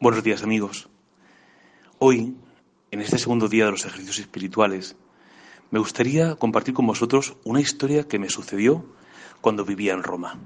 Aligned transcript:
Buenos 0.00 0.24
días 0.24 0.42
amigos. 0.42 0.88
Hoy, 1.98 2.36
en 2.90 3.00
este 3.00 3.16
segundo 3.16 3.48
día 3.48 3.66
de 3.66 3.70
los 3.70 3.86
ejercicios 3.86 4.18
espirituales, 4.18 4.96
me 5.70 5.78
gustaría 5.78 6.34
compartir 6.34 6.74
con 6.74 6.86
vosotros 6.86 7.36
una 7.44 7.60
historia 7.60 8.06
que 8.06 8.18
me 8.18 8.28
sucedió 8.28 8.92
cuando 9.40 9.64
vivía 9.64 9.94
en 9.94 10.02
Roma. 10.02 10.40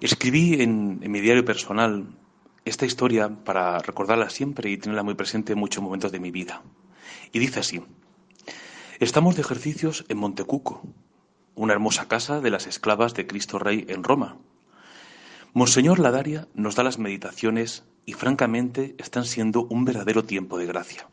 Escribí 0.00 0.62
en, 0.62 1.00
mi 1.00 1.20
diario 1.20 1.46
personal 1.46 2.06
esta 2.66 2.84
historia 2.84 3.30
para 3.30 3.78
recordarla 3.78 4.28
siempre 4.28 4.70
y 4.70 4.76
tenerla 4.76 5.02
muy 5.02 5.14
presente 5.14 5.54
en 5.54 5.58
muchos 5.58 5.82
momentos 5.82 6.12
de 6.12 6.20
mi 6.20 6.30
vida. 6.30 6.62
Y 7.32 7.38
dice 7.38 7.60
así, 7.60 7.82
estamos 9.00 9.34
de 9.34 9.42
ejercicios 9.42 10.04
en 10.08 10.18
Montecuco, 10.18 10.82
una 11.54 11.72
hermosa 11.72 12.06
casa 12.06 12.40
de 12.40 12.50
las 12.50 12.66
esclavas 12.66 13.14
de 13.14 13.26
Cristo 13.26 13.58
Rey 13.58 13.86
en 13.88 14.04
Roma. 14.04 14.36
Monseñor 15.54 16.00
Ladaria 16.00 16.48
nos 16.54 16.76
da 16.76 16.84
las 16.84 16.98
meditaciones 16.98 17.84
y 18.06 18.12
francamente 18.12 18.94
están 18.98 19.24
siendo 19.24 19.64
un 19.64 19.84
verdadero 19.84 20.24
tiempo 20.24 20.58
de 20.58 20.66
gracia. 20.66 21.08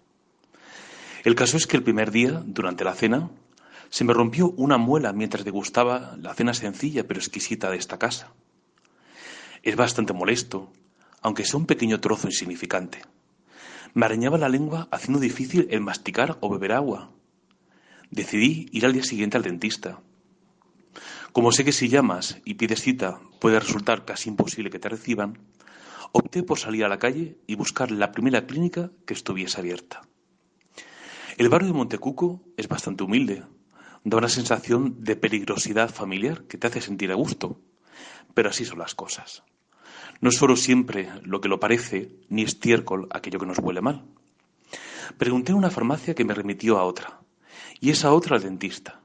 El 1.23 1.35
caso 1.35 1.57
es 1.57 1.67
que 1.67 1.77
el 1.77 1.83
primer 1.83 2.11
día, 2.11 2.43
durante 2.45 2.83
la 2.83 2.95
cena, 2.95 3.29
se 3.89 4.03
me 4.03 4.13
rompió 4.13 4.51
una 4.51 4.77
muela 4.77 5.13
mientras 5.13 5.45
degustaba 5.45 6.15
la 6.19 6.33
cena 6.33 6.53
sencilla 6.53 7.05
pero 7.07 7.19
exquisita 7.19 7.69
de 7.69 7.77
esta 7.77 7.99
casa. 7.99 8.31
Es 9.63 9.75
bastante 9.75 10.13
molesto, 10.13 10.71
aunque 11.21 11.45
sea 11.45 11.59
un 11.59 11.65
pequeño 11.65 11.99
trozo 11.99 12.27
insignificante. 12.27 13.01
Me 13.93 14.05
arañaba 14.05 14.37
la 14.37 14.49
lengua 14.49 14.87
haciendo 14.91 15.19
difícil 15.19 15.67
el 15.69 15.81
masticar 15.81 16.37
o 16.39 16.49
beber 16.49 16.71
agua. 16.71 17.11
Decidí 18.09 18.67
ir 18.71 18.85
al 18.85 18.93
día 18.93 19.03
siguiente 19.03 19.37
al 19.37 19.43
dentista. 19.43 19.99
Como 21.33 21.51
sé 21.51 21.63
que 21.63 21.71
si 21.71 21.89
llamas 21.89 22.39
y 22.43 22.55
pides 22.55 22.81
cita 22.81 23.19
puede 23.39 23.59
resultar 23.59 24.05
casi 24.05 24.29
imposible 24.29 24.69
que 24.69 24.79
te 24.79 24.89
reciban, 24.89 25.37
opté 26.11 26.43
por 26.43 26.59
salir 26.59 26.83
a 26.85 26.89
la 26.89 26.99
calle 26.99 27.37
y 27.47 27.55
buscar 27.55 27.91
la 27.91 28.11
primera 28.11 28.45
clínica 28.45 28.91
que 29.05 29.13
estuviese 29.13 29.59
abierta. 29.59 30.01
El 31.37 31.49
barrio 31.49 31.69
de 31.69 31.73
Montecuco 31.73 32.41
es 32.57 32.67
bastante 32.67 33.03
humilde, 33.03 33.43
da 34.03 34.17
una 34.17 34.29
sensación 34.29 35.03
de 35.03 35.15
peligrosidad 35.15 35.89
familiar 35.89 36.43
que 36.43 36.57
te 36.57 36.67
hace 36.67 36.81
sentir 36.81 37.11
a 37.11 37.15
gusto, 37.15 37.59
pero 38.33 38.49
así 38.49 38.65
son 38.65 38.79
las 38.79 38.95
cosas. 38.95 39.43
No 40.19 40.29
es 40.29 40.35
solo 40.35 40.55
siempre 40.55 41.09
lo 41.23 41.41
que 41.41 41.49
lo 41.49 41.59
parece, 41.59 42.11
ni 42.29 42.43
estiércol 42.43 43.07
aquello 43.11 43.39
que 43.39 43.45
nos 43.45 43.59
huele 43.59 43.81
mal. 43.81 44.05
Pregunté 45.17 45.51
en 45.51 45.57
una 45.57 45.71
farmacia 45.71 46.15
que 46.15 46.25
me 46.25 46.33
remitió 46.33 46.77
a 46.77 46.83
otra, 46.83 47.21
y 47.79 47.89
esa 47.89 48.13
otra 48.13 48.35
al 48.35 48.43
dentista. 48.43 49.01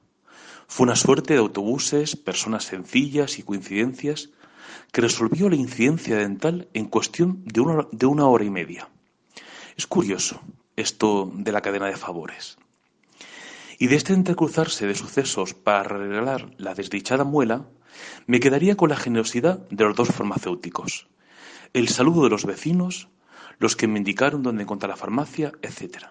Fue 0.68 0.84
una 0.84 0.96
suerte 0.96 1.34
de 1.34 1.40
autobuses, 1.40 2.16
personas 2.16 2.64
sencillas 2.64 3.38
y 3.38 3.42
coincidencias 3.42 4.30
que 4.92 5.00
resolvió 5.00 5.48
la 5.48 5.56
incidencia 5.56 6.16
dental 6.16 6.68
en 6.74 6.86
cuestión 6.86 7.42
de 7.44 7.60
una, 7.60 7.86
de 7.92 8.06
una 8.06 8.26
hora 8.26 8.44
y 8.44 8.50
media. 8.50 8.88
Es 9.76 9.86
curioso 9.86 10.40
esto 10.76 11.30
de 11.34 11.52
la 11.52 11.60
cadena 11.60 11.86
de 11.86 11.96
favores. 11.96 12.58
Y 13.78 13.88
de 13.88 13.96
este 13.96 14.12
entrecruzarse 14.12 14.86
de 14.86 14.94
sucesos 14.94 15.54
para 15.54 15.80
arreglar 15.80 16.50
la 16.56 16.74
desdichada 16.74 17.24
muela, 17.24 17.66
me 18.26 18.40
quedaría 18.40 18.76
con 18.76 18.90
la 18.90 18.96
generosidad 18.96 19.66
de 19.68 19.84
los 19.84 19.96
dos 19.96 20.08
farmacéuticos, 20.08 21.08
el 21.72 21.88
saludo 21.88 22.24
de 22.24 22.30
los 22.30 22.46
vecinos, 22.46 23.08
los 23.58 23.76
que 23.76 23.86
me 23.86 23.98
indicaron 23.98 24.42
dónde 24.42 24.62
encontrar 24.62 24.90
la 24.90 24.96
farmacia, 24.96 25.52
etc. 25.62 26.06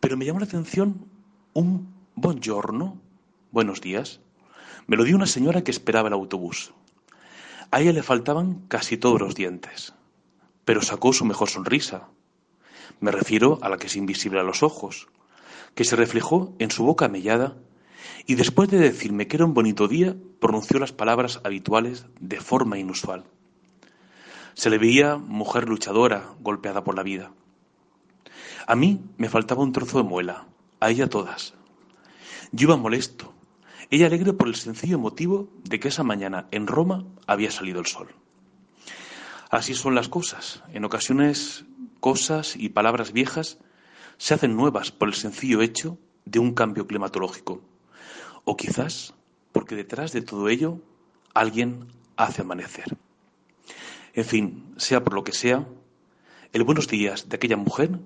Pero 0.00 0.16
me 0.16 0.24
llamó 0.24 0.40
la 0.40 0.46
atención 0.46 1.06
un 1.52 1.92
buongiorno 2.14 3.00
Buenos 3.50 3.80
días. 3.80 4.20
Me 4.86 4.96
lo 4.96 5.04
dio 5.04 5.16
una 5.16 5.26
señora 5.26 5.64
que 5.64 5.70
esperaba 5.70 6.08
el 6.08 6.14
autobús. 6.14 6.74
A 7.70 7.80
ella 7.80 7.92
le 7.92 8.02
faltaban 8.02 8.66
casi 8.68 8.96
todos 8.96 9.20
los 9.20 9.34
dientes, 9.34 9.92
pero 10.64 10.80
sacó 10.80 11.12
su 11.12 11.26
mejor 11.26 11.50
sonrisa. 11.50 12.08
Me 13.00 13.10
refiero 13.10 13.58
a 13.60 13.68
la 13.68 13.76
que 13.76 13.88
es 13.88 13.96
invisible 13.96 14.40
a 14.40 14.42
los 14.42 14.62
ojos, 14.62 15.08
que 15.74 15.84
se 15.84 15.94
reflejó 15.94 16.54
en 16.58 16.70
su 16.70 16.84
boca 16.84 17.08
mellada 17.08 17.56
y 18.26 18.36
después 18.36 18.70
de 18.70 18.78
decirme 18.78 19.28
que 19.28 19.36
era 19.36 19.44
un 19.44 19.52
bonito 19.52 19.86
día, 19.86 20.16
pronunció 20.40 20.78
las 20.78 20.92
palabras 20.92 21.40
habituales 21.44 22.06
de 22.20 22.40
forma 22.40 22.78
inusual. 22.78 23.24
Se 24.54 24.70
le 24.70 24.78
veía 24.78 25.16
mujer 25.16 25.68
luchadora, 25.68 26.30
golpeada 26.40 26.84
por 26.84 26.96
la 26.96 27.02
vida. 27.02 27.32
A 28.66 28.76
mí 28.76 29.00
me 29.18 29.28
faltaba 29.28 29.62
un 29.62 29.72
trozo 29.72 29.98
de 29.98 30.08
muela, 30.08 30.46
a 30.80 30.90
ella 30.90 31.08
todas. 31.08 31.54
Yo 32.50 32.68
iba 32.68 32.76
molesto, 32.76 33.34
ella 33.90 34.06
alegre 34.06 34.32
por 34.32 34.48
el 34.48 34.54
sencillo 34.54 34.98
motivo 34.98 35.48
de 35.64 35.80
que 35.80 35.88
esa 35.88 36.02
mañana 36.02 36.48
en 36.50 36.66
Roma 36.66 37.06
había 37.26 37.50
salido 37.50 37.80
el 37.80 37.86
sol. 37.86 38.08
Así 39.50 39.74
son 39.74 39.94
las 39.94 40.08
cosas. 40.08 40.62
En 40.72 40.84
ocasiones 40.84 41.64
cosas 42.00 42.54
y 42.56 42.68
palabras 42.68 43.12
viejas 43.12 43.58
se 44.18 44.34
hacen 44.34 44.56
nuevas 44.56 44.92
por 44.92 45.08
el 45.08 45.14
sencillo 45.14 45.62
hecho 45.62 45.98
de 46.24 46.38
un 46.38 46.52
cambio 46.52 46.86
climatológico. 46.86 47.62
O 48.44 48.56
quizás 48.56 49.14
porque 49.52 49.74
detrás 49.74 50.12
de 50.12 50.22
todo 50.22 50.48
ello 50.48 50.80
alguien 51.34 51.88
hace 52.16 52.42
amanecer. 52.42 52.96
En 54.12 54.24
fin, 54.24 54.74
sea 54.76 55.02
por 55.02 55.14
lo 55.14 55.24
que 55.24 55.32
sea, 55.32 55.66
el 56.52 56.64
buenos 56.64 56.88
días 56.88 57.28
de 57.28 57.36
aquella 57.36 57.56
mujer 57.56 58.00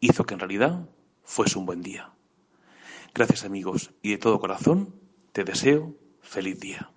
hizo 0.00 0.24
que 0.24 0.34
en 0.34 0.40
realidad 0.40 0.88
fuese 1.22 1.58
un 1.58 1.66
buen 1.66 1.82
día. 1.82 2.12
Gracias 3.14 3.44
amigos 3.44 3.90
y 4.02 4.10
de 4.10 4.18
todo 4.18 4.40
corazón 4.40 4.94
te 5.32 5.44
deseo 5.44 5.96
feliz 6.20 6.60
día. 6.60 6.92